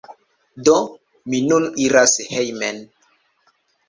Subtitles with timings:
[0.69, 0.77] Do,
[1.33, 2.81] mi nun iras hejmen